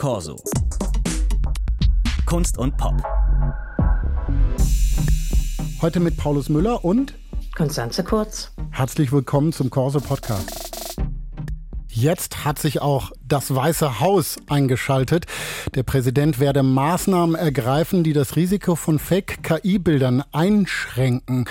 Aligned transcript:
Corso. 0.00 0.42
Kunst 2.24 2.56
und 2.56 2.74
Pop. 2.78 2.94
Heute 5.82 6.00
mit 6.00 6.16
Paulus 6.16 6.48
Müller 6.48 6.82
und 6.86 7.12
Konstanze 7.54 8.02
Kurz. 8.02 8.50
Herzlich 8.70 9.12
willkommen 9.12 9.52
zum 9.52 9.68
Corso 9.68 10.00
Podcast. 10.00 10.70
Jetzt 11.88 12.46
hat 12.46 12.58
sich 12.58 12.80
auch 12.80 13.12
das 13.22 13.54
Weiße 13.54 14.00
Haus 14.00 14.38
eingeschaltet. 14.48 15.26
Der 15.74 15.82
Präsident 15.82 16.40
werde 16.40 16.62
Maßnahmen 16.62 17.34
ergreifen, 17.34 18.02
die 18.02 18.14
das 18.14 18.36
Risiko 18.36 18.76
von 18.76 18.98
Fake-KI-Bildern 18.98 20.24
einschränken. 20.32 21.44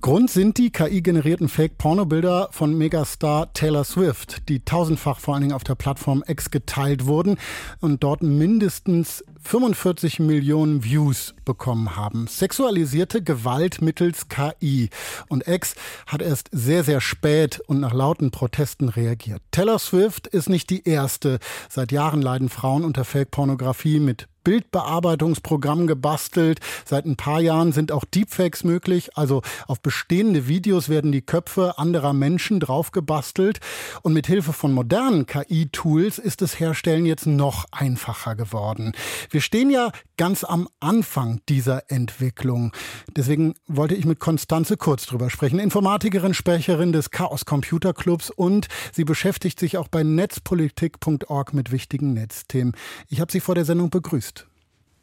Grund 0.00 0.30
sind 0.30 0.56
die 0.56 0.70
KI-generierten 0.70 1.50
Fake-Pornobilder 1.50 2.48
von 2.52 2.72
Megastar 2.76 3.52
Taylor 3.52 3.84
Swift, 3.84 4.48
die 4.48 4.64
tausendfach 4.64 5.20
vor 5.20 5.34
allen 5.34 5.42
Dingen 5.42 5.52
auf 5.52 5.62
der 5.62 5.74
Plattform 5.74 6.24
X 6.26 6.50
geteilt 6.50 7.04
wurden 7.04 7.36
und 7.80 8.02
dort 8.02 8.22
mindestens 8.22 9.22
45 9.42 10.18
Millionen 10.18 10.84
Views 10.84 11.34
bekommen 11.44 11.96
haben. 11.96 12.28
Sexualisierte 12.28 13.22
Gewalt 13.22 13.82
mittels 13.82 14.28
KI. 14.28 14.88
Und 15.28 15.46
X 15.46 15.74
hat 16.06 16.22
erst 16.22 16.48
sehr, 16.50 16.82
sehr 16.82 17.02
spät 17.02 17.60
und 17.66 17.80
nach 17.80 17.92
lauten 17.92 18.30
Protesten 18.30 18.88
reagiert. 18.88 19.42
Taylor 19.50 19.78
Swift 19.78 20.26
ist 20.26 20.48
nicht 20.48 20.70
die 20.70 20.88
erste. 20.88 21.40
Seit 21.68 21.92
Jahren 21.92 22.22
leiden 22.22 22.48
Frauen 22.48 22.84
unter 22.84 23.04
Fake-Pornografie 23.04 24.00
mit 24.00 24.28
Bildbearbeitungsprogramm 24.44 25.86
gebastelt. 25.86 26.60
Seit 26.84 27.06
ein 27.06 27.16
paar 27.16 27.40
Jahren 27.40 27.72
sind 27.72 27.92
auch 27.92 28.04
Deepfakes 28.04 28.64
möglich. 28.64 29.16
Also 29.16 29.42
auf 29.66 29.80
bestehende 29.80 30.48
Videos 30.48 30.88
werden 30.88 31.12
die 31.12 31.22
Köpfe 31.22 31.78
anderer 31.78 32.12
Menschen 32.12 32.60
drauf 32.60 32.92
gebastelt. 32.92 33.60
Und 34.02 34.12
mit 34.12 34.26
Hilfe 34.26 34.52
von 34.52 34.72
modernen 34.72 35.26
KI-Tools 35.26 36.18
ist 36.18 36.42
das 36.42 36.58
Herstellen 36.58 37.06
jetzt 37.06 37.26
noch 37.26 37.66
einfacher 37.70 38.36
geworden. 38.36 38.92
Wir 39.30 39.40
stehen 39.40 39.70
ja 39.70 39.92
ganz 40.16 40.44
am 40.44 40.68
Anfang 40.80 41.40
dieser 41.48 41.90
Entwicklung. 41.90 42.72
Deswegen 43.16 43.54
wollte 43.66 43.94
ich 43.94 44.04
mit 44.04 44.20
Konstanze 44.20 44.76
Kurz 44.76 45.06
drüber 45.06 45.30
sprechen. 45.30 45.58
Informatikerin, 45.58 46.34
Sprecherin 46.34 46.92
des 46.92 47.10
Chaos 47.10 47.44
Computer 47.44 47.92
Clubs 47.92 48.30
und 48.30 48.68
sie 48.92 49.04
beschäftigt 49.04 49.58
sich 49.58 49.78
auch 49.78 49.88
bei 49.88 50.02
netzpolitik.org 50.02 51.54
mit 51.54 51.72
wichtigen 51.72 52.12
Netzthemen. 52.12 52.76
Ich 53.08 53.20
habe 53.20 53.32
sie 53.32 53.40
vor 53.40 53.54
der 53.54 53.64
Sendung 53.64 53.90
begrüßt. 53.90 54.29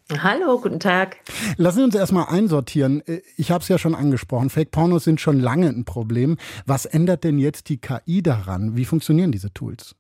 Hallo, 0.09 0.57
guten 0.61 0.79
Tag. 0.79 1.17
Lassen 1.57 1.79
Sie 1.79 1.83
uns 1.83 1.95
erstmal 1.95 2.27
einsortieren. 2.29 3.03
Ich 3.35 3.51
habe 3.51 3.61
es 3.61 3.67
ja 3.67 3.77
schon 3.77 3.93
angesprochen. 3.93 4.49
Fake-Pornos 4.49 5.03
sind 5.03 5.19
schon 5.19 5.37
lange 5.37 5.67
ein 5.67 5.83
Problem. 5.83 6.37
Was 6.65 6.85
ändert 6.85 7.25
denn 7.25 7.37
jetzt 7.39 7.67
die 7.67 7.77
KI 7.77 8.23
daran? 8.23 8.77
Wie 8.77 8.85
funktionieren 8.85 9.33
diese 9.33 9.53
Tools? 9.53 9.95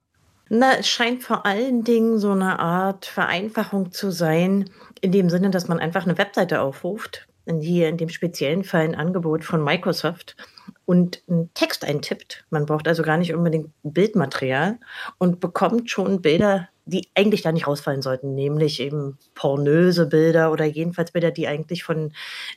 Na, 0.47 0.77
es 0.79 0.87
scheint 0.87 1.23
vor 1.23 1.45
allen 1.45 1.83
Dingen 1.83 2.19
so 2.19 2.31
eine 2.31 2.57
Art 2.59 3.05
Vereinfachung 3.05 3.91
zu 3.91 4.09
sein, 4.11 4.69
in 5.01 5.11
dem 5.11 5.29
Sinne, 5.29 5.49
dass 5.49 5.67
man 5.67 5.77
einfach 5.77 6.05
eine 6.05 6.17
Webseite 6.17 6.61
aufruft, 6.61 7.27
hier 7.45 7.89
in 7.89 7.97
dem 7.97 8.07
speziellen 8.07 8.63
Fall 8.63 8.85
ein 8.85 8.95
Angebot 8.95 9.43
von 9.43 9.61
Microsoft 9.61 10.37
und 10.85 11.21
einen 11.27 11.53
Text 11.53 11.83
eintippt. 11.83 12.45
Man 12.49 12.65
braucht 12.65 12.87
also 12.87 13.03
gar 13.03 13.17
nicht 13.17 13.33
unbedingt 13.33 13.71
Bildmaterial 13.83 14.79
und 15.17 15.41
bekommt 15.41 15.89
schon 15.89 16.21
Bilder 16.21 16.69
die 16.87 17.07
eigentlich 17.15 17.41
da 17.41 17.51
nicht 17.51 17.67
rausfallen 17.67 18.01
sollten, 18.01 18.33
nämlich 18.33 18.79
eben 18.79 19.17
pornöse 19.35 20.07
Bilder 20.07 20.51
oder 20.51 20.65
jedenfalls 20.65 21.11
Bilder, 21.11 21.31
die 21.31 21.47
eigentlich 21.47 21.83
von 21.83 22.13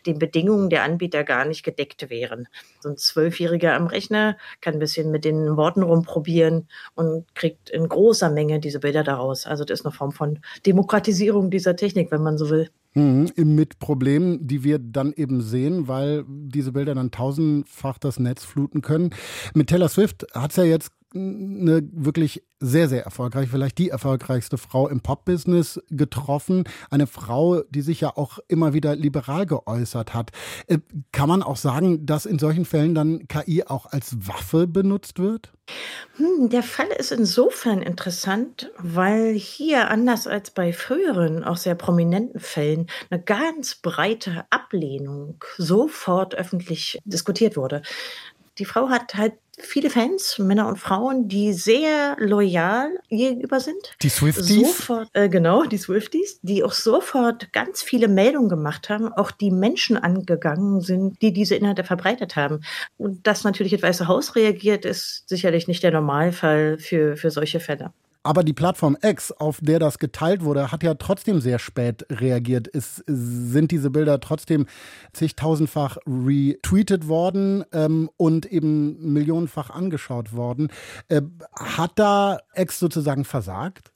den 0.06 0.18
Bedingungen 0.18 0.70
der 0.70 0.84
Anbieter 0.84 1.24
gar 1.24 1.44
nicht 1.44 1.64
gedeckt 1.64 2.08
wären. 2.08 2.48
So 2.80 2.88
ein 2.88 2.96
Zwölfjähriger 2.96 3.74
am 3.74 3.88
Rechner 3.88 4.36
kann 4.60 4.74
ein 4.74 4.80
bisschen 4.80 5.10
mit 5.10 5.24
den 5.24 5.56
Worten 5.56 5.82
rumprobieren 5.82 6.68
und 6.94 7.34
kriegt 7.34 7.70
in 7.70 7.88
großer 7.88 8.30
Menge 8.30 8.60
diese 8.60 8.80
Bilder 8.80 9.02
daraus. 9.02 9.46
Also 9.46 9.64
das 9.64 9.80
ist 9.80 9.86
eine 9.86 9.92
Form 9.92 10.12
von 10.12 10.38
Demokratisierung 10.64 11.50
dieser 11.50 11.76
Technik, 11.76 12.10
wenn 12.10 12.22
man 12.22 12.38
so 12.38 12.50
will. 12.50 12.70
Mhm, 12.94 13.30
mit 13.36 13.78
Problemen, 13.78 14.46
die 14.46 14.64
wir 14.64 14.78
dann 14.80 15.12
eben 15.12 15.42
sehen, 15.42 15.86
weil 15.86 16.24
diese 16.26 16.72
Bilder 16.72 16.94
dann 16.94 17.12
tausendfach 17.12 17.98
das 17.98 18.18
Netz 18.18 18.44
fluten 18.44 18.82
können. 18.82 19.10
Mit 19.54 19.68
Taylor 19.68 19.88
Swift 19.88 20.26
hat 20.34 20.50
es 20.50 20.56
ja 20.56 20.64
jetzt 20.64 20.90
eine 21.14 21.82
wirklich 21.92 22.42
sehr, 22.60 22.88
sehr 22.88 23.04
erfolgreich, 23.04 23.48
vielleicht 23.50 23.78
die 23.78 23.88
erfolgreichste 23.88 24.58
Frau 24.58 24.86
im 24.86 25.00
Pop-Business 25.00 25.80
getroffen. 25.90 26.64
Eine 26.90 27.06
Frau, 27.06 27.62
die 27.62 27.80
sich 27.80 28.02
ja 28.02 28.16
auch 28.16 28.38
immer 28.48 28.74
wieder 28.74 28.94
liberal 28.94 29.46
geäußert 29.46 30.14
hat. 30.14 30.30
Äh, 30.66 30.78
kann 31.10 31.28
man 31.28 31.42
auch 31.42 31.56
sagen, 31.56 32.04
dass 32.04 32.26
in 32.26 32.38
solchen 32.38 32.64
Fällen 32.64 32.94
dann 32.94 33.26
KI 33.28 33.64
auch 33.64 33.86
als 33.86 34.28
Waffe 34.28 34.66
benutzt 34.66 35.18
wird? 35.18 35.52
Hm, 36.16 36.50
der 36.50 36.62
Fall 36.62 36.88
ist 36.98 37.12
insofern 37.12 37.80
interessant, 37.80 38.70
weil 38.78 39.34
hier, 39.34 39.90
anders 39.90 40.26
als 40.26 40.50
bei 40.50 40.72
früheren, 40.72 41.44
auch 41.44 41.56
sehr 41.56 41.74
prominenten 41.74 42.40
Fällen, 42.40 42.88
eine 43.08 43.22
ganz 43.22 43.76
breite 43.76 44.44
Ablehnung 44.50 45.42
sofort 45.56 46.34
öffentlich 46.34 46.98
diskutiert 47.04 47.56
wurde. 47.56 47.82
Die 48.58 48.64
Frau 48.66 48.90
hat 48.90 49.14
halt 49.14 49.34
viele 49.62 49.90
Fans, 49.90 50.38
Männer 50.38 50.68
und 50.68 50.78
Frauen, 50.78 51.28
die 51.28 51.52
sehr 51.52 52.16
loyal 52.18 52.90
gegenüber 53.08 53.60
sind. 53.60 53.94
Die 54.02 54.08
Swifties? 54.08 54.76
Sofort, 54.78 55.08
äh, 55.12 55.28
genau, 55.28 55.64
die 55.64 55.78
Swifties, 55.78 56.40
die 56.42 56.64
auch 56.64 56.72
sofort 56.72 57.52
ganz 57.52 57.82
viele 57.82 58.08
Meldungen 58.08 58.48
gemacht 58.48 58.88
haben, 58.88 59.12
auch 59.12 59.30
die 59.30 59.50
Menschen 59.50 59.96
angegangen 59.96 60.80
sind, 60.80 61.20
die 61.22 61.32
diese 61.32 61.54
Inhalte 61.54 61.84
verbreitet 61.84 62.36
haben. 62.36 62.60
Und 62.98 63.26
dass 63.26 63.44
natürlich 63.44 63.72
das 63.72 63.82
Weiße 63.82 64.08
Haus 64.08 64.36
reagiert, 64.36 64.84
ist 64.84 65.28
sicherlich 65.28 65.68
nicht 65.68 65.82
der 65.82 65.92
Normalfall 65.92 66.78
für, 66.78 67.16
für 67.16 67.30
solche 67.30 67.60
Fälle. 67.60 67.92
Aber 68.22 68.44
die 68.44 68.52
Plattform 68.52 68.98
X, 69.02 69.32
auf 69.32 69.60
der 69.62 69.78
das 69.78 69.98
geteilt 69.98 70.44
wurde, 70.44 70.70
hat 70.70 70.82
ja 70.82 70.94
trotzdem 70.94 71.40
sehr 71.40 71.58
spät 71.58 72.04
reagiert. 72.10 72.68
Es 72.74 73.02
sind 73.06 73.70
diese 73.70 73.90
Bilder 73.90 74.20
trotzdem 74.20 74.66
zigtausendfach 75.14 75.96
retweetet 76.06 77.08
worden 77.08 77.64
ähm, 77.72 78.10
und 78.18 78.44
eben 78.44 79.12
millionenfach 79.12 79.70
angeschaut 79.70 80.34
worden. 80.34 80.68
Äh, 81.08 81.22
hat 81.58 81.92
da 81.94 82.38
X 82.54 82.78
sozusagen 82.78 83.24
versagt? 83.24 83.90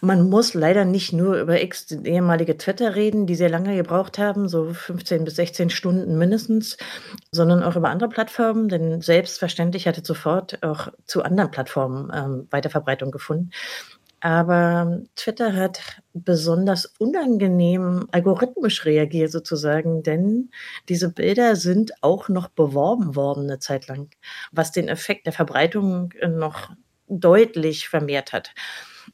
Man 0.00 0.28
muss 0.28 0.52
leider 0.52 0.84
nicht 0.84 1.14
nur 1.14 1.40
über 1.40 1.62
X, 1.62 1.86
den 1.86 2.04
ehemalige 2.04 2.58
Twitter 2.58 2.94
reden, 2.94 3.26
die 3.26 3.36
sehr 3.36 3.48
lange 3.48 3.74
gebraucht 3.74 4.18
haben, 4.18 4.48
so 4.48 4.74
15 4.74 5.24
bis 5.24 5.36
16 5.36 5.70
Stunden 5.70 6.18
mindestens, 6.18 6.76
sondern 7.32 7.62
auch 7.62 7.74
über 7.74 7.88
andere 7.88 8.10
Plattformen, 8.10 8.68
denn 8.68 9.00
selbstverständlich 9.00 9.86
hatte 9.86 10.04
sofort 10.04 10.62
auch 10.62 10.88
zu 11.06 11.22
anderen 11.22 11.50
Plattformen 11.50 12.12
ähm, 12.14 12.48
Weiterverbreitung 12.50 13.10
gefunden. 13.12 13.50
Aber 14.20 15.02
Twitter 15.16 15.54
hat 15.54 16.02
besonders 16.14 16.86
unangenehm 16.98 18.06
algorithmisch 18.10 18.84
reagiert 18.86 19.30
sozusagen, 19.30 20.02
denn 20.02 20.50
diese 20.88 21.12
Bilder 21.12 21.56
sind 21.56 21.92
auch 22.02 22.30
noch 22.30 22.48
beworben 22.48 23.16
worden 23.16 23.44
eine 23.44 23.58
Zeit 23.58 23.86
lang, 23.86 24.08
was 24.50 24.72
den 24.72 24.88
Effekt 24.88 25.26
der 25.26 25.34
Verbreitung 25.34 26.14
noch 26.26 26.70
deutlich 27.06 27.88
vermehrt 27.88 28.32
hat. 28.32 28.54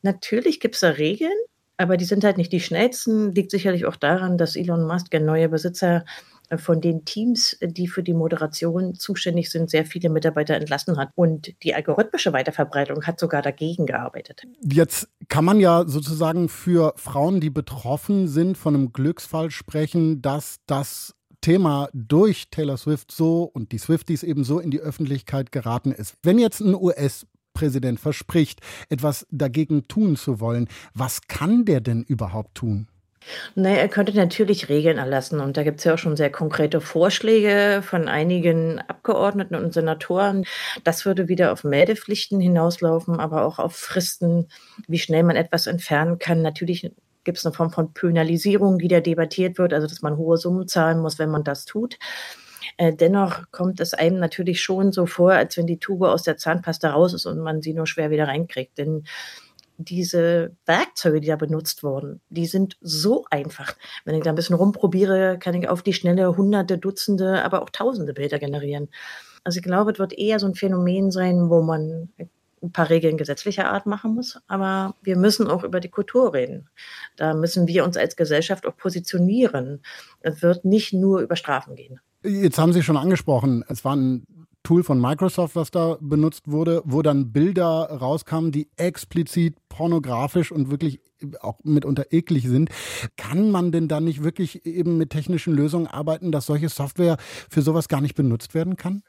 Natürlich 0.02 0.60
gibt 0.60 0.74
es 0.74 0.80
da 0.80 0.90
Regeln, 0.90 1.32
aber 1.76 1.96
die 1.96 2.04
sind 2.04 2.24
halt 2.24 2.36
nicht 2.36 2.52
die 2.52 2.60
schnellsten. 2.60 3.34
Liegt 3.34 3.50
sicherlich 3.50 3.86
auch 3.86 3.96
daran, 3.96 4.36
dass 4.36 4.56
Elon 4.56 4.86
Musk, 4.86 5.10
der 5.10 5.20
neue 5.20 5.48
Besitzer 5.48 6.04
äh, 6.50 6.58
von 6.58 6.80
den 6.80 7.04
Teams, 7.04 7.56
die 7.62 7.88
für 7.88 8.02
die 8.02 8.12
Moderation 8.12 8.94
zuständig 8.94 9.50
sind, 9.50 9.70
sehr 9.70 9.86
viele 9.86 10.10
Mitarbeiter 10.10 10.54
entlassen 10.54 10.98
hat. 10.98 11.08
Und 11.14 11.54
die 11.62 11.74
algorithmische 11.74 12.32
Weiterverbreitung 12.32 13.06
hat 13.06 13.18
sogar 13.18 13.40
dagegen 13.40 13.86
gearbeitet. 13.86 14.42
Jetzt 14.62 15.08
kann 15.28 15.44
man 15.44 15.58
ja 15.58 15.84
sozusagen 15.86 16.48
für 16.48 16.92
Frauen, 16.96 17.40
die 17.40 17.50
betroffen 17.50 18.28
sind, 18.28 18.58
von 18.58 18.74
einem 18.74 18.92
Glücksfall 18.92 19.50
sprechen, 19.50 20.20
dass 20.20 20.56
das 20.66 21.14
Thema 21.40 21.88
durch 21.94 22.50
Taylor 22.50 22.76
Swift 22.76 23.10
so 23.10 23.44
und 23.44 23.72
die 23.72 23.78
Swifties 23.78 24.22
eben 24.22 24.44
so 24.44 24.58
in 24.58 24.70
die 24.70 24.80
Öffentlichkeit 24.80 25.52
geraten 25.52 25.92
ist. 25.92 26.14
Wenn 26.22 26.38
jetzt 26.38 26.60
ein 26.60 26.74
US 26.74 27.26
Präsident 27.60 28.00
verspricht, 28.00 28.60
etwas 28.88 29.26
dagegen 29.30 29.86
tun 29.86 30.16
zu 30.16 30.40
wollen, 30.40 30.66
was 30.94 31.28
kann 31.28 31.66
der 31.66 31.82
denn 31.82 32.02
überhaupt 32.02 32.54
tun? 32.54 32.88
Naja, 33.54 33.76
er 33.76 33.88
könnte 33.88 34.16
natürlich 34.16 34.70
Regeln 34.70 34.96
erlassen 34.96 35.40
und 35.40 35.58
da 35.58 35.62
gibt 35.62 35.80
es 35.80 35.84
ja 35.84 35.92
auch 35.92 35.98
schon 35.98 36.16
sehr 36.16 36.30
konkrete 36.30 36.80
Vorschläge 36.80 37.82
von 37.82 38.08
einigen 38.08 38.78
Abgeordneten 38.78 39.56
und 39.56 39.74
Senatoren. 39.74 40.46
Das 40.84 41.04
würde 41.04 41.28
wieder 41.28 41.52
auf 41.52 41.62
Meldepflichten 41.62 42.40
hinauslaufen, 42.40 43.20
aber 43.20 43.44
auch 43.44 43.58
auf 43.58 43.76
Fristen, 43.76 44.48
wie 44.88 44.98
schnell 44.98 45.22
man 45.22 45.36
etwas 45.36 45.66
entfernen 45.66 46.18
kann. 46.18 46.40
Natürlich 46.40 46.90
gibt 47.24 47.36
es 47.36 47.44
eine 47.44 47.54
Form 47.54 47.70
von 47.70 47.92
Penalisierung, 47.92 48.78
die 48.78 48.88
da 48.88 49.00
debattiert 49.00 49.58
wird, 49.58 49.74
also 49.74 49.86
dass 49.86 50.00
man 50.00 50.16
hohe 50.16 50.38
Summen 50.38 50.66
zahlen 50.66 51.00
muss, 51.00 51.18
wenn 51.18 51.30
man 51.30 51.44
das 51.44 51.66
tut. 51.66 51.98
Äh, 52.76 52.94
dennoch 52.94 53.50
kommt 53.50 53.80
es 53.80 53.94
einem 53.94 54.18
natürlich 54.18 54.60
schon 54.60 54.92
so 54.92 55.06
vor, 55.06 55.32
als 55.32 55.56
wenn 55.56 55.66
die 55.66 55.78
Tube 55.78 56.02
aus 56.02 56.22
der 56.22 56.36
Zahnpasta 56.36 56.90
raus 56.90 57.14
ist 57.14 57.26
und 57.26 57.40
man 57.40 57.62
sie 57.62 57.74
nur 57.74 57.86
schwer 57.86 58.10
wieder 58.10 58.28
reinkriegt. 58.28 58.78
Denn 58.78 59.04
diese 59.78 60.54
Werkzeuge, 60.66 61.20
die 61.20 61.28
da 61.28 61.36
benutzt 61.36 61.82
wurden, 61.82 62.20
die 62.28 62.46
sind 62.46 62.76
so 62.80 63.24
einfach. 63.30 63.74
Wenn 64.04 64.14
ich 64.14 64.22
da 64.22 64.30
ein 64.30 64.36
bisschen 64.36 64.56
rumprobiere, 64.56 65.38
kann 65.38 65.54
ich 65.54 65.68
auf 65.68 65.82
die 65.82 65.94
schnelle 65.94 66.36
hunderte, 66.36 66.78
Dutzende, 66.78 67.42
aber 67.44 67.62
auch 67.62 67.70
tausende 67.70 68.12
Bilder 68.12 68.38
generieren. 68.38 68.88
Also 69.44 69.58
ich 69.58 69.64
glaube, 69.64 69.92
es 69.92 69.98
wird 69.98 70.12
eher 70.12 70.38
so 70.38 70.46
ein 70.46 70.54
Phänomen 70.54 71.10
sein, 71.10 71.48
wo 71.48 71.62
man 71.62 72.10
ein 72.62 72.72
paar 72.72 72.90
Regeln 72.90 73.16
gesetzlicher 73.16 73.70
Art 73.70 73.86
machen 73.86 74.14
muss, 74.14 74.38
aber 74.46 74.94
wir 75.02 75.16
müssen 75.16 75.48
auch 75.48 75.64
über 75.64 75.80
die 75.80 75.88
Kultur 75.88 76.34
reden. 76.34 76.68
Da 77.16 77.32
müssen 77.32 77.66
wir 77.66 77.84
uns 77.84 77.96
als 77.96 78.16
Gesellschaft 78.16 78.66
auch 78.66 78.76
positionieren. 78.76 79.82
Es 80.20 80.42
wird 80.42 80.64
nicht 80.66 80.92
nur 80.92 81.20
über 81.20 81.36
Strafen 81.36 81.74
gehen. 81.74 82.00
Jetzt 82.22 82.58
haben 82.58 82.72
Sie 82.72 82.82
schon 82.82 82.98
angesprochen, 82.98 83.64
es 83.68 83.84
war 83.84 83.96
ein 83.96 84.26
Tool 84.62 84.82
von 84.84 85.00
Microsoft, 85.00 85.56
was 85.56 85.70
da 85.70 85.96
benutzt 86.00 86.50
wurde, 86.50 86.82
wo 86.84 87.00
dann 87.00 87.32
Bilder 87.32 87.88
rauskamen, 87.90 88.52
die 88.52 88.68
explizit 88.76 89.56
pornografisch 89.70 90.52
und 90.52 90.70
wirklich 90.70 91.00
auch 91.40 91.58
mitunter 91.64 92.12
eklig 92.12 92.46
sind. 92.46 92.68
Kann 93.16 93.50
man 93.50 93.72
denn 93.72 93.88
da 93.88 94.00
nicht 94.00 94.22
wirklich 94.22 94.66
eben 94.66 94.98
mit 94.98 95.10
technischen 95.10 95.54
Lösungen 95.54 95.86
arbeiten, 95.86 96.30
dass 96.30 96.44
solche 96.44 96.68
Software 96.68 97.16
für 97.48 97.62
sowas 97.62 97.88
gar 97.88 98.02
nicht 98.02 98.14
benutzt 98.14 98.54
werden 98.54 98.76
kann? 98.76 99.02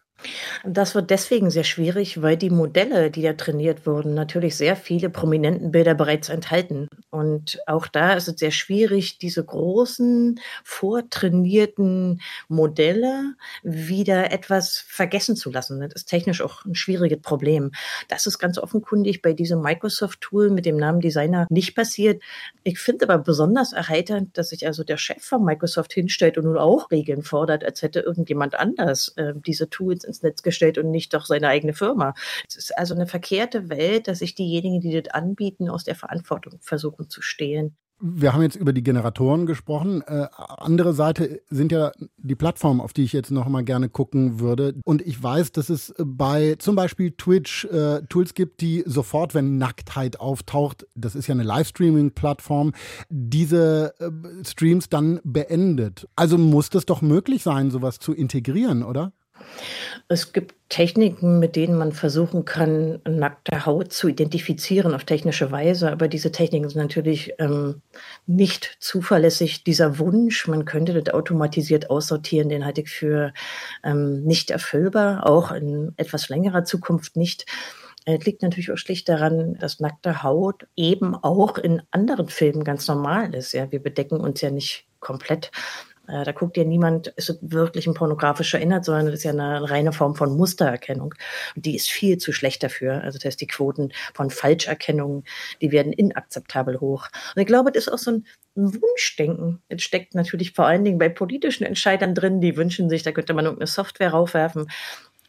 Das 0.64 0.94
wird 0.94 1.10
deswegen 1.10 1.50
sehr 1.50 1.64
schwierig, 1.64 2.22
weil 2.22 2.38
die 2.38 2.50
Modelle, 2.50 3.10
die 3.10 3.24
da 3.24 3.34
trainiert 3.34 3.86
wurden, 3.86 4.14
natürlich 4.14 4.56
sehr 4.56 4.76
viele 4.76 5.10
prominenten 5.10 5.72
Bilder 5.72 5.96
bereits 5.96 6.30
enthalten. 6.30 6.88
Und 7.10 7.60
auch 7.66 7.88
da 7.88 8.14
ist 8.14 8.28
es 8.28 8.40
sehr 8.40 8.52
schwierig, 8.52 9.18
diese 9.18 9.44
großen, 9.44 10.40
vortrainierten 10.64 12.22
Modelle 12.48 13.34
wieder 13.64 14.32
etwas 14.32 14.78
vergessen 14.88 15.36
zu 15.36 15.52
lassen. 15.52 15.80
Das 15.82 15.94
ist 15.94 16.06
technisch 16.06 16.42
auch 16.42 16.66
ein 16.66 16.76
schwieriges 16.76 17.22
Problem. 17.22 17.72
Das 18.08 18.28
ist 18.28 18.40
ganz 18.40 18.58
offenkundig 18.58 19.22
bei 19.22 19.34
diesem 19.34 19.62
Microsoft-Tool 19.62 20.50
mit 20.52 20.66
dem 20.66 20.78
Namen 20.78 21.02
Designer 21.02 21.48
nicht 21.50 21.76
passiert. 21.76 22.22
Ich 22.64 22.80
finde 22.80 23.10
aber 23.10 23.24
besonders 23.24 23.74
erheiternd, 23.74 24.38
dass 24.38 24.50
sich 24.50 24.68
also 24.68 24.84
der 24.84 24.98
Chef 24.98 25.24
von 25.24 25.44
Microsoft 25.44 25.94
hinstellt 25.94 26.38
und 26.38 26.46
nun 26.46 26.58
auch 26.58 26.92
Regeln 26.92 27.24
fordert, 27.24 27.64
als 27.64 27.82
hätte 27.82 28.02
irgendjemand 28.02 28.56
anders 28.56 29.14
äh, 29.18 29.34
diese 29.36 29.70
Tools 29.70 30.01
ins 30.04 30.22
Netz 30.24 30.42
gestellt 30.44 30.78
und 30.78 30.92
nicht 30.92 31.14
doch 31.14 31.26
seine 31.26 31.48
eigene 31.48 31.74
Firma. 31.74 32.14
Es 32.48 32.56
ist 32.56 32.78
also 32.78 32.94
eine 32.94 33.08
verkehrte 33.08 33.70
Welt, 33.70 34.08
dass 34.08 34.20
sich 34.20 34.36
diejenigen, 34.36 34.82
die 34.82 35.02
das 35.02 35.14
anbieten, 35.14 35.70
aus 35.70 35.84
der 35.84 35.96
Verantwortung 35.96 36.60
versuchen 36.62 37.10
zu 37.10 37.22
stehlen. 37.22 37.76
Wir 38.04 38.34
haben 38.34 38.42
jetzt 38.42 38.56
über 38.56 38.74
die 38.74 38.82
Generatoren 38.82 39.46
gesprochen. 39.46 40.02
Äh, 40.08 40.28
andere 40.36 40.94
Seite 40.94 41.42
sind 41.52 41.72
ja 41.72 41.92
die 42.18 42.36
Plattformen, 42.36 42.82
auf 42.82 42.94
die 42.94 43.04
ich 43.04 43.14
jetzt 43.14 43.30
noch 43.30 43.48
mal 43.48 43.64
gerne 43.64 43.90
gucken 43.90 44.40
würde. 44.40 44.74
Und 44.86 45.04
ich 45.04 45.22
weiß, 45.22 45.52
dass 45.52 45.70
es 45.70 45.94
bei 46.04 46.56
zum 46.58 46.76
Beispiel 46.76 47.12
Twitch 47.12 47.66
äh, 47.66 48.02
Tools 48.10 48.34
gibt, 48.34 48.62
die 48.62 48.84
sofort, 48.88 49.36
wenn 49.36 49.60
Nacktheit 49.60 50.20
auftaucht, 50.20 50.88
das 50.96 51.14
ist 51.14 51.28
ja 51.28 51.36
eine 51.36 51.44
Livestreaming-Plattform, 51.44 52.74
diese 53.10 53.94
äh, 54.00 54.10
Streams 54.46 54.90
dann 54.90 55.20
beendet. 55.24 56.08
Also 56.16 56.40
muss 56.40 56.72
das 56.72 56.88
doch 56.88 57.04
möglich 57.04 57.44
sein, 57.44 57.70
sowas 57.70 58.00
zu 58.00 58.14
integrieren, 58.14 58.82
oder? 58.82 59.14
Es 60.08 60.34
gibt 60.34 60.56
Techniken, 60.70 61.40
mit 61.40 61.56
denen 61.56 61.78
man 61.78 61.92
versuchen 61.92 62.46
kann, 62.46 63.00
nackte 63.08 63.66
Haut 63.66 63.94
zu 63.94 64.08
identifizieren 64.08 64.94
auf 64.94 65.04
technische 65.04 65.52
Weise, 65.52 65.92
aber 65.92 66.08
diese 66.08 66.32
Techniken 66.32 66.70
sind 66.70 66.82
natürlich 66.82 67.34
ähm, 67.40 67.82
nicht 68.26 68.78
zuverlässig. 68.80 69.64
Dieser 69.64 70.00
Wunsch, 70.00 70.48
man 70.48 70.66
könnte 70.66 71.02
das 71.02 71.14
automatisiert 71.14 71.90
aussortieren, 71.90 72.50
den 72.50 72.66
halte 72.66 72.82
ich 72.82 72.90
für 72.90 73.34
ähm, 73.84 74.24
nicht 74.24 74.52
erfüllbar, 74.52 75.28
auch 75.28 75.52
in 75.52 75.94
etwas 75.98 76.30
längerer 76.30 76.64
Zukunft 76.64 77.16
nicht. 77.16 77.46
Es 78.06 78.26
liegt 78.26 78.42
natürlich 78.42 78.72
auch 78.72 78.78
schlicht 78.78 79.08
daran, 79.10 79.56
dass 79.60 79.80
nackte 79.80 80.24
Haut 80.24 80.68
eben 80.76 81.16
auch 81.16 81.58
in 81.58 81.84
anderen 81.92 82.30
Filmen 82.30 82.64
ganz 82.64 82.88
normal 82.88 83.36
ist. 83.36 83.54
Ja, 83.54 83.72
wir 83.72 83.82
bedecken 83.82 84.20
uns 84.20 84.42
ja 84.42 84.50
nicht 84.50 84.86
komplett. 85.00 85.52
Äh, 86.12 86.24
da 86.24 86.32
guckt 86.32 86.58
ja 86.58 86.64
niemand, 86.64 87.08
ist 87.08 87.38
wirklich 87.42 87.88
ein 87.88 87.94
pornografischer 87.94 88.60
Inhalt, 88.60 88.86
sondern 88.86 89.08
es 89.08 89.16
ist 89.16 89.24
ja 89.24 89.32
eine 89.32 89.70
reine 89.70 89.94
Form 89.94 90.16
von 90.16 90.36
Mustererkennung. 90.36 91.14
Und 91.56 91.66
die 91.66 91.76
ist 91.76 91.90
viel 91.90 92.18
zu 92.18 92.32
schlecht 92.34 92.64
dafür. 92.64 93.02
Also 93.04 93.18
das 93.18 93.26
heißt, 93.26 93.42
die 93.42 93.48
Quoten 93.48 93.92
von 94.14 94.30
Falscherkennungen, 94.30 95.24
die 95.62 95.72
werden 95.72 95.94
inakzeptabel 95.94 96.80
hoch. 96.80 97.08
Und 97.36 97.42
ich 97.42 97.48
glaube, 97.48 97.72
das 97.72 97.88
ist 97.88 97.94
auch 97.94 97.98
so 97.98 98.12
ein 98.12 98.26
Wunschdenken. 98.56 99.62
Es 99.70 99.82
steckt 99.82 100.14
natürlich 100.14 100.52
vor 100.52 100.66
allen 100.66 100.84
Dingen 100.84 100.98
bei 100.98 101.10
politischen 101.10 101.64
Entscheidern 101.64 102.14
drin, 102.14 102.42
die 102.42 102.58
wünschen 102.58 102.90
sich, 102.90 103.04
da 103.04 103.12
könnte 103.12 103.34
man 103.34 103.46
irgendeine 103.46 103.68
Software 103.68 104.12
raufwerfen. 104.12 104.68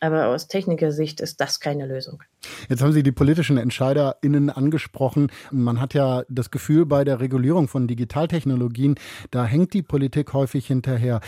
Aber 0.02 0.26
aus 0.26 0.48
Technikersicht 0.48 1.20
ist 1.20 1.40
das 1.40 1.60
keine 1.60 1.86
Lösung. 1.86 2.24
Jetzt 2.68 2.82
haben 2.82 2.92
Sie 2.92 3.04
die 3.04 3.12
politischen 3.12 3.56
EntscheiderInnen 3.56 4.50
angesprochen. 4.50 5.30
Man 5.52 5.80
hat 5.80 5.94
ja 5.94 6.24
das 6.28 6.50
Gefühl, 6.50 6.86
bei 6.86 7.04
der 7.04 7.20
Regulierung 7.20 7.68
von 7.68 7.86
Digitaltechnologien, 7.86 8.96
da 9.30 9.44
hängt 9.44 9.74
die 9.74 9.82
Politik 9.82 10.32
häufig 10.32 10.66
hinterher. 10.66 11.20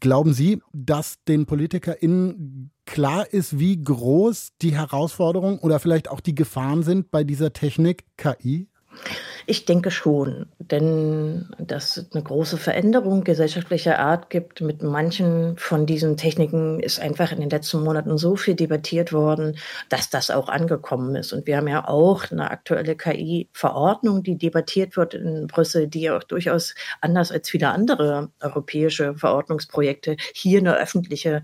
Glauben 0.00 0.34
Sie, 0.34 0.60
dass 0.74 1.24
den 1.24 1.46
PolitikerInnen 1.46 2.70
klar 2.84 3.32
ist, 3.32 3.58
wie 3.58 3.82
groß 3.82 4.50
die 4.60 4.76
Herausforderungen 4.76 5.58
oder 5.58 5.78
vielleicht 5.78 6.10
auch 6.10 6.20
die 6.20 6.34
Gefahren 6.34 6.82
sind 6.82 7.10
bei 7.10 7.24
dieser 7.24 7.54
Technik 7.54 8.04
KI? 8.18 8.68
Ich 9.50 9.64
denke 9.64 9.90
schon, 9.90 10.44
denn 10.58 11.48
dass 11.56 11.96
es 11.96 12.12
eine 12.12 12.22
große 12.22 12.58
Veränderung 12.58 13.24
gesellschaftlicher 13.24 13.98
Art 13.98 14.28
gibt 14.28 14.60
mit 14.60 14.82
manchen 14.82 15.56
von 15.56 15.86
diesen 15.86 16.18
Techniken, 16.18 16.80
ist 16.80 17.00
einfach 17.00 17.32
in 17.32 17.40
den 17.40 17.48
letzten 17.48 17.82
Monaten 17.82 18.18
so 18.18 18.36
viel 18.36 18.54
debattiert 18.54 19.10
worden, 19.10 19.56
dass 19.88 20.10
das 20.10 20.30
auch 20.30 20.50
angekommen 20.50 21.16
ist. 21.16 21.32
Und 21.32 21.46
wir 21.46 21.56
haben 21.56 21.66
ja 21.66 21.88
auch 21.88 22.30
eine 22.30 22.50
aktuelle 22.50 22.94
KI-Verordnung, 22.94 24.22
die 24.22 24.36
debattiert 24.36 24.98
wird 24.98 25.14
in 25.14 25.46
Brüssel, 25.46 25.88
die 25.88 26.10
auch 26.10 26.24
durchaus 26.24 26.74
anders 27.00 27.32
als 27.32 27.48
viele 27.48 27.70
andere 27.70 28.28
europäische 28.42 29.14
Verordnungsprojekte 29.14 30.18
hier 30.34 30.58
eine 30.58 30.76
öffentliche 30.76 31.42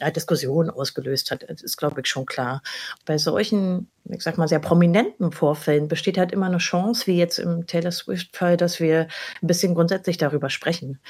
Diskussion 0.00 0.70
ausgelöst 0.70 1.30
hat. 1.30 1.44
Das 1.48 1.62
ist, 1.62 1.76
glaube 1.76 2.00
ich, 2.00 2.06
schon 2.06 2.26
klar. 2.26 2.62
Bei 3.04 3.18
solchen, 3.18 3.90
ich 4.04 4.22
sag 4.22 4.38
mal, 4.38 4.48
sehr 4.48 4.58
prominenten 4.58 5.32
Vorfällen 5.32 5.88
besteht 5.88 6.18
halt 6.18 6.32
immer 6.32 6.46
eine 6.46 6.58
Chance, 6.58 7.06
wie 7.06 7.18
jetzt 7.18 7.38
im 7.38 7.66
Taylor 7.66 7.92
Swift-Fall, 7.92 8.56
dass 8.56 8.80
wir 8.80 9.08
ein 9.42 9.46
bisschen 9.46 9.74
grundsätzlich 9.74 10.16
darüber 10.18 10.50
sprechen. 10.50 11.00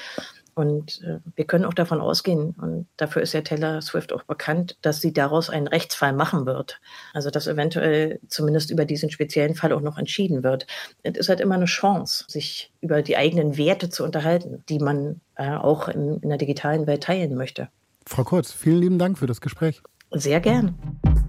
Und 0.57 1.03
äh, 1.03 1.19
wir 1.35 1.45
können 1.45 1.65
auch 1.65 1.75
davon 1.75 2.01
ausgehen, 2.01 2.55
und 2.59 2.87
dafür 2.97 3.21
ist 3.21 3.33
ja 3.33 3.41
Taylor 3.41 3.79
Swift 3.79 4.11
auch 4.11 4.23
bekannt, 4.23 4.75
dass 4.81 5.01
sie 5.01 5.13
daraus 5.13 5.51
einen 5.51 5.67
Rechtsfall 5.67 6.13
machen 6.13 6.47
wird. 6.47 6.81
Also 7.13 7.29
dass 7.29 7.45
eventuell 7.45 8.19
zumindest 8.27 8.71
über 8.71 8.83
diesen 8.83 9.11
speziellen 9.11 9.53
Fall 9.53 9.71
auch 9.71 9.81
noch 9.81 9.99
entschieden 9.99 10.41
wird. 10.43 10.65
Es 11.03 11.15
ist 11.15 11.29
halt 11.29 11.41
immer 11.41 11.53
eine 11.53 11.65
Chance, 11.65 12.25
sich 12.27 12.73
über 12.81 13.03
die 13.03 13.17
eigenen 13.17 13.55
Werte 13.55 13.89
zu 13.91 14.03
unterhalten, 14.03 14.63
die 14.67 14.79
man 14.79 15.21
äh, 15.35 15.51
auch 15.51 15.89
in, 15.89 16.17
in 16.21 16.29
der 16.29 16.39
digitalen 16.39 16.87
Welt 16.87 17.03
teilen 17.03 17.35
möchte. 17.35 17.69
Frau 18.07 18.23
Kurz, 18.23 18.53
vielen 18.53 18.79
lieben 18.79 18.99
Dank 18.99 19.17
für 19.17 19.27
das 19.27 19.41
Gespräch. 19.41 19.83
Sehr 20.11 20.39
gern. 20.39 20.75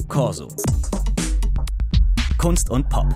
Corso. 0.06 0.48
Kunst 2.38 2.70
und 2.70 2.88
Pop. 2.88 3.12